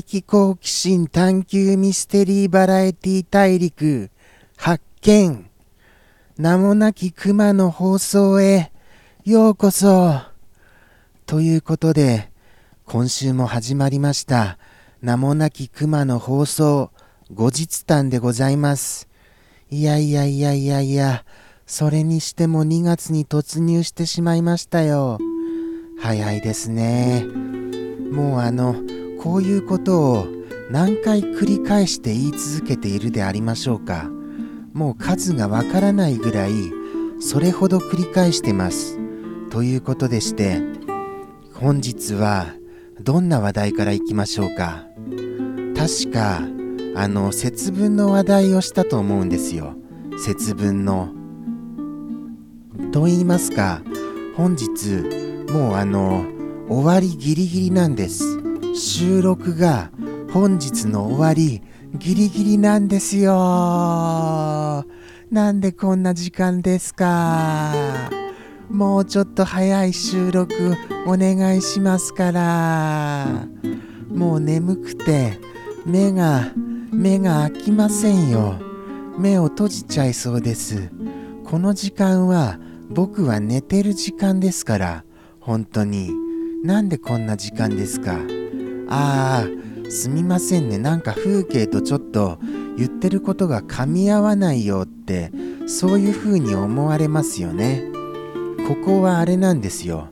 [0.00, 4.08] 的好奇心探求ミステリーバラエティ大陸。
[4.56, 5.50] 発見。
[6.38, 8.72] 名もなき熊の放送へ。
[9.26, 10.14] ようこそ。
[11.26, 12.30] ということで
[12.86, 14.56] 今週も始まりました。
[15.02, 16.90] 名もなき熊の放送。
[17.34, 19.10] 後日談でございます。
[19.68, 21.26] いやいやいやいやいや。
[21.66, 25.18] それにしても2月に突入してしまいましたよ。
[26.00, 27.26] 早いですね。
[28.10, 28.74] もうあの
[29.22, 30.26] こういうことを
[30.68, 34.10] 何回繰り返して言い続けているでありましょうか。
[34.72, 36.52] もう数がわからないぐらい
[37.20, 38.98] それほど繰り返してます。
[39.50, 40.60] ということでして
[41.54, 42.46] 本日は
[43.00, 44.86] どんな話題からいきましょうか。
[45.76, 46.40] 確か
[46.96, 49.76] あの節分の話題をしたと思うんですよ。
[50.18, 51.10] 節分の。
[52.90, 53.82] と言いますか
[54.36, 54.96] 本日
[55.52, 56.24] もうあの
[56.68, 58.41] 終わりギリギリなんです。
[58.74, 59.90] 収録が
[60.32, 61.62] 本日の終わり
[61.98, 63.32] ギリギリなんですよ。
[65.30, 67.74] なんでこんな時間ですか？
[68.70, 70.74] もうちょっと早い収録
[71.06, 73.46] お願いしますから。
[74.08, 75.38] もう眠くて
[75.84, 76.50] 目が
[76.90, 78.58] 目が開きませんよ。
[79.18, 80.90] 目を閉じちゃいそうです。
[81.44, 85.04] この時間は僕は寝てる時間ですから
[85.40, 86.10] 本当に。
[86.64, 88.16] なんでこんな時間ですか？
[88.94, 90.76] ああすみませんね。
[90.76, 92.38] なんか風景とちょっと
[92.76, 95.32] 言ってることが噛み合わないよって
[95.66, 97.84] そういう風に思われますよね。
[98.68, 100.08] ここはあれなんですよ。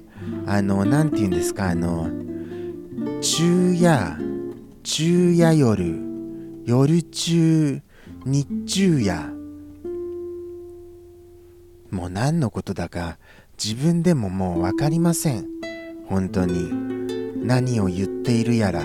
[0.47, 2.09] あの何て言うんですかあの
[3.21, 4.17] 昼夜
[4.83, 6.01] 昼夜夜
[6.65, 7.83] 夜中
[8.25, 9.15] 日中夜。
[11.91, 13.19] もう何のことだか
[13.63, 15.47] 自分でももう分かりません。
[16.07, 17.10] 本当に。
[17.43, 18.83] 何を言っているやら。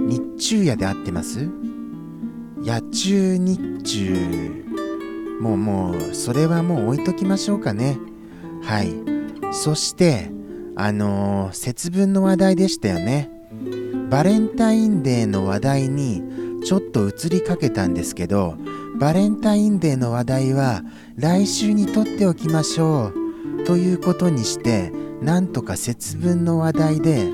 [0.00, 1.48] 日中夜で合ってます？
[2.62, 4.64] 夜中日中。
[5.40, 7.98] もうもうそれはもう置いときましょうかね。
[8.62, 8.94] はい。
[9.52, 10.30] そして
[10.74, 13.30] あのー、節分の話題でしたよね。
[14.10, 16.22] バレンタインデーの話題に
[16.64, 18.56] ちょっと移りかけたんですけど
[18.98, 20.82] バレンタインデーの話題は
[21.16, 23.64] 来週にとっておきましょう。
[23.64, 24.92] ということにして
[25.22, 27.32] なんとか節分の話題で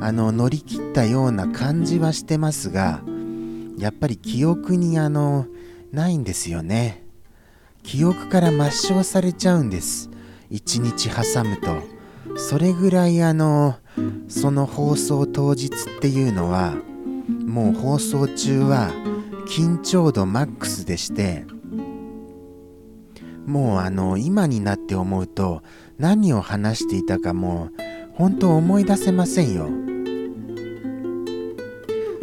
[0.00, 3.02] あの乗り切ったような感じはしてますが
[3.78, 5.46] やっぱり記憶にあの
[5.92, 7.04] ないんですよね。
[7.82, 10.10] 記憶から抹消されちゃうんです。
[10.50, 11.96] 一日挟むと。
[12.38, 13.76] それぐらいあの
[14.28, 16.74] その放送当日っていうのは
[17.46, 18.90] もう放送中は
[19.46, 21.46] 緊張度マックスでして
[23.46, 25.62] もうあの今になって思うと
[25.98, 27.70] 何を話していたかも
[28.12, 29.68] 本当思い出せませんよ。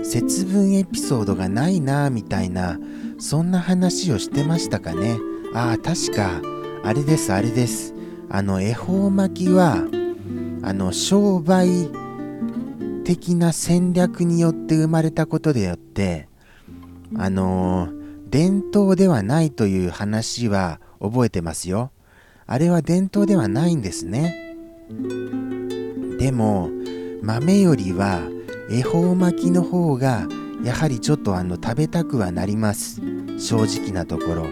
[0.03, 2.77] 節分エピソードがないなみたいな
[3.19, 5.17] そんな話をしてましたかね。
[5.53, 6.41] ああ確か。
[6.83, 7.93] あれですあれです。
[8.29, 9.77] あの恵方巻きは
[10.61, 11.89] あの商売
[13.05, 16.27] 的な戦略によって生まれたことでよって
[17.15, 21.91] あのー、伝統ではないという話は覚えてますよ。
[22.45, 24.55] あれは伝統ではないんですね。
[26.19, 26.69] でも
[27.21, 28.21] 豆よりは
[28.69, 30.27] 恵方巻きの方が
[30.63, 33.01] やはりちょっとあの食べたくはなります。
[33.37, 34.47] 正直なところ。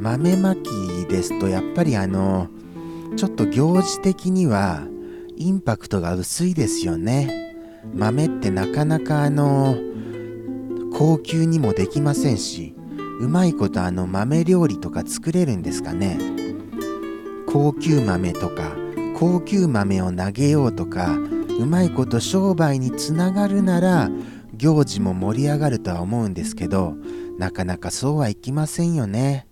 [0.00, 2.48] 豆巻きですとやっぱりあの
[3.16, 4.82] ちょっと行事的には
[5.36, 7.56] インパクトが薄いですよね。
[7.94, 9.76] 豆ってなかなかあの
[10.94, 12.74] 高級にもできませんし
[13.20, 16.18] うまいことあの豆料理とか作れるんですかね。
[17.52, 18.74] 高級豆とか
[19.18, 21.18] 高級豆を投げようとか
[21.60, 24.10] うまいこと商売につながるなら
[24.54, 26.94] 行事も盛り上がるとは思うんですけど
[27.38, 29.46] なかなかそうはいきませんよね。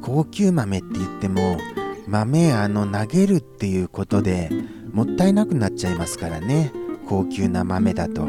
[0.00, 1.58] 高級豆って言っても
[2.06, 4.50] 豆あの投げるっていうことで
[4.92, 6.72] もったいなくなっちゃいますからね。
[7.06, 8.26] 高級な豆だと。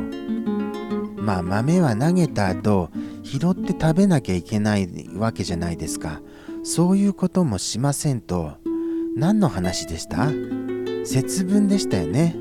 [1.16, 2.90] まあ豆は投げた後
[3.24, 6.22] 拾って食べなきゃいけないわけじゃないですか。
[6.64, 8.54] そういうこともしませんと
[9.16, 10.30] 何の話でした？
[11.06, 12.36] 節分でしたよね。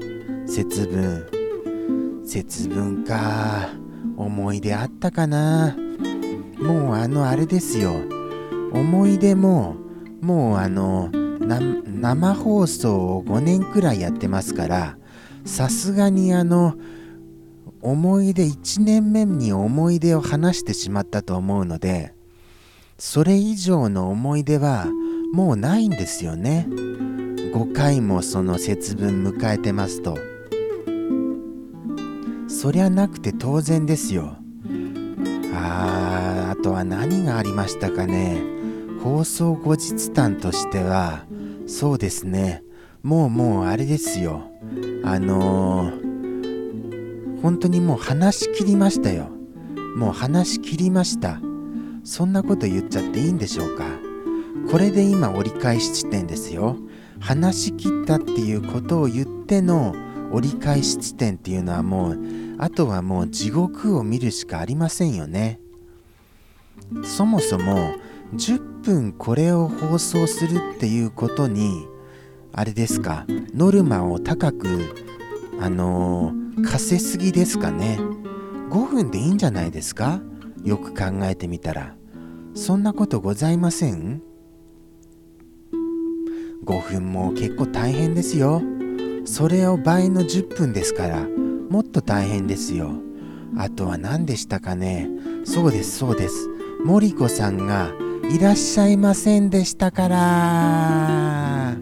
[0.47, 2.23] 節分。
[2.25, 3.71] 節分か。
[4.17, 5.77] 思い出あったかな？
[6.59, 7.95] もうあのあれですよ。
[8.73, 9.77] 思い出も
[10.21, 14.97] もうあの生放送を5年くらいやってますから
[15.45, 16.77] さすがにあの
[17.83, 22.15] 思い出1年目に思い出を話してしまったと思うので
[22.99, 24.87] それ以上の思い出は
[25.33, 26.67] もうないんですよね。
[26.69, 30.17] 5回もその節分迎えてますと。
[32.49, 34.37] そりゃなくて当然ですよ。
[35.55, 38.43] あーあとは何がありましたかね。
[39.03, 41.25] 放送後日談としては
[41.67, 42.63] そうですね。
[43.03, 44.51] もうもうあれですよ。
[45.03, 49.29] あのー、本当にもう話し切りましたよ。
[49.97, 51.41] もう話し切りました。
[52.05, 53.85] そんなこと言っちゃっていいんでしょうか？
[54.71, 56.77] これで今折り返し地点ですよ。
[57.21, 59.95] 話し切ったっていうことを言っての
[60.33, 62.19] 折り返し地点っていうのはもう
[62.59, 65.61] あとはもう地獄を見るしかありませんよね。
[67.05, 67.95] そもそも
[68.35, 71.87] 10分これを放送するっていうことに
[72.53, 73.25] あれですか？
[73.55, 74.95] ノルマを高く
[75.61, 77.99] あのー、課せすぎですかね
[78.71, 80.21] ？5分でいいんじゃないですか？
[80.65, 81.97] よく考えてみたら
[82.55, 84.23] そんなことございません
[86.65, 88.63] ？5分も結構大変ですよ。
[89.25, 91.27] それを倍の10分ですから
[91.71, 92.93] もっと大変ですよ。
[93.57, 95.09] あとは何でしたかね？
[95.45, 96.49] そうですそうです。
[96.85, 97.93] 森子さんが
[98.31, 101.77] いらっしゃいませんでしたから。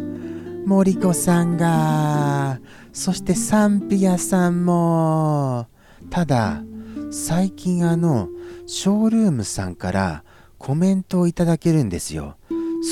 [0.66, 2.60] 森子さんが
[2.92, 5.66] そしてサンピアさんも
[6.10, 6.62] ただ
[7.10, 8.28] 最近あの
[8.66, 10.24] ショールームさんから
[10.58, 12.36] コメントをいただけるんですよ。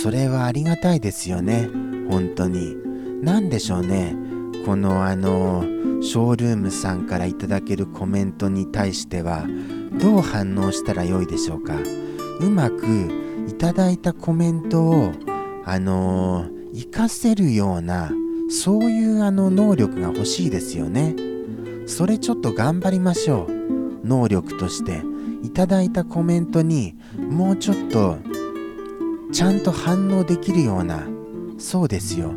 [0.02, 1.68] それはありがたいですよね。
[2.10, 2.76] 本当に。
[3.22, 4.16] 何でしょうね。
[4.66, 5.62] このあの
[6.02, 9.46] ショールームさんからいただけるコメントに対しては
[10.00, 11.74] どう反応したらよいでしょうか。
[12.40, 12.86] うまく
[13.46, 15.12] いただいたコメントを
[15.64, 18.10] あの活かせるような
[18.50, 21.14] そういうあの能力が欲しいですよね。
[21.86, 23.57] それちょっと頑張りましょう。
[24.08, 25.02] 能力として
[25.42, 28.18] いただいたコメントにもうちょっと
[29.32, 31.06] ちゃんと反応できるような
[31.58, 32.32] そうですよ。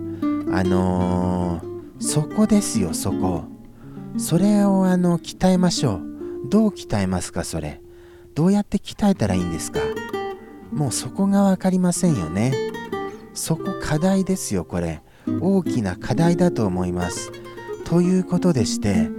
[0.51, 3.45] あのー、そこですよそこ。
[4.17, 6.01] それをあの鍛えましょう。
[6.49, 7.81] どう鍛えますかそれ。
[8.35, 9.79] どうやって鍛えたらいいんですか。
[10.71, 12.51] もうそこが分かりませんよね。
[13.33, 15.01] そこ課題ですよこれ。
[15.39, 17.31] 大きな課題だと思います。
[17.85, 19.09] ということでして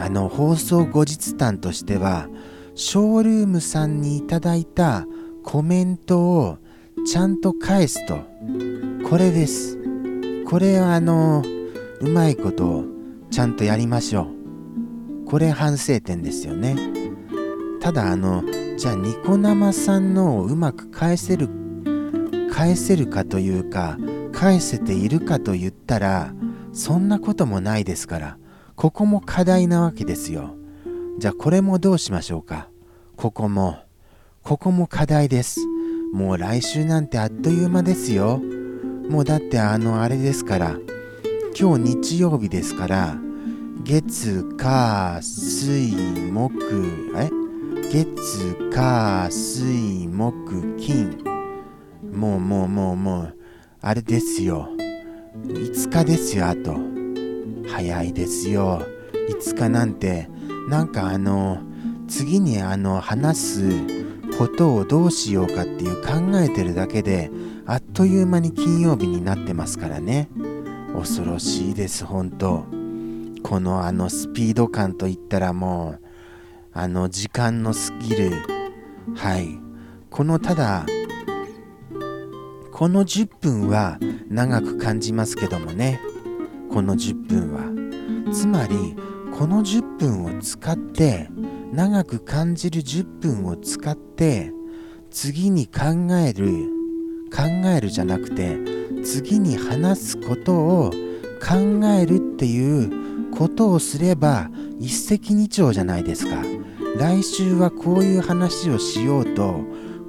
[0.00, 2.28] あの放送後日談としては
[2.74, 5.06] ショールームさんにいただいた
[5.42, 6.58] コメントを
[7.06, 8.20] ちゃんと返すと。
[9.08, 9.78] これです。
[10.46, 11.42] これはあの
[12.00, 12.84] うまいことを
[13.30, 14.28] ちゃんとやりましょ
[15.24, 15.24] う。
[15.26, 16.76] これ反省点ですよね。
[17.80, 18.44] ただあの
[18.76, 21.48] じゃあニコ生さんのをうまく返せる
[22.52, 23.98] 返せるかというか
[24.32, 26.32] 返せているかと言ったら
[26.72, 28.38] そんなこともないですから。
[28.78, 30.54] ここも課題なわけですよ。
[31.18, 32.68] じゃあこれもどうしましょうか？
[33.16, 33.78] ここも。
[34.44, 35.58] ここも課題です。
[36.12, 38.40] もう来週なんてあっという間ですよ。
[39.10, 40.76] もうだってあのあれですから。
[41.58, 43.16] 今日日曜日ですから。
[43.82, 46.52] 月、火、水、木、
[47.16, 47.30] え？
[47.90, 51.18] 月、火、水、木、金。
[52.14, 53.34] もうもうもうもう、
[53.80, 54.68] あれですよ。
[55.48, 56.76] 5日ですよ、あと。
[57.78, 58.82] 早いですよ。
[59.30, 60.28] 5日なんて
[60.68, 61.58] なんかあの
[62.08, 63.70] 次にあの話す
[64.36, 67.30] ことをどうしようかっていう考えてるだけで
[67.66, 70.28] あっという間に金曜日になってますからね。
[70.92, 72.64] 恐ろしいです本当。
[73.44, 76.00] このあのスピード感といったらもう
[76.72, 78.32] あの時間の過ぎる
[79.14, 79.56] はい。
[80.10, 80.84] このただ
[82.72, 86.00] この10分は長く感じますけどもね。
[86.70, 88.96] この10分はつまり
[89.36, 91.28] この10分を使って
[91.72, 94.52] 長く感じる10分を使って
[95.10, 96.68] 次に考える
[97.34, 98.58] 考えるじゃなくて
[99.04, 100.90] 次に話すことを
[101.40, 106.42] 考えるっていうことをすれば一石二鳥じゃないですか。
[106.96, 109.60] 来週はこういう話をしようと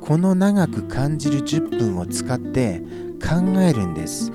[0.01, 2.81] この長く感じる10分を使って
[3.21, 4.31] 考えるんです。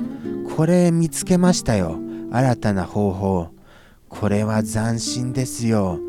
[0.57, 2.04] これ見つけましたよ。
[2.35, 3.49] 新たな方法。
[4.09, 6.01] これは斬新ですよ。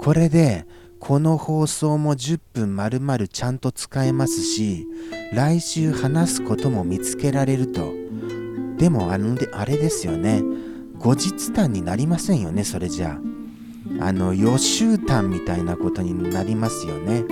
[0.00, 0.66] これで
[0.98, 4.88] この放送も10分まるまるちゃんと使えますし
[5.32, 7.92] 来週話すことも見つけられると。
[8.76, 10.42] でもあのであれですよね。
[10.98, 13.16] 後日談になりませんよねそれじゃ
[14.00, 14.04] あ。
[14.04, 17.22] あの予習談みたいなことになりますよね。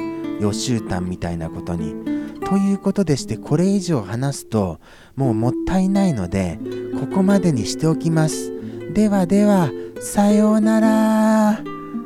[0.40, 2.15] 予習談みたいなことに。
[2.46, 4.78] ということでしてこれ以上話すと
[5.16, 6.60] もうもったいないので
[7.00, 8.52] ここまでにしておきます。
[8.94, 11.62] ではではさようなら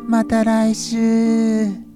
[0.09, 1.90] また来週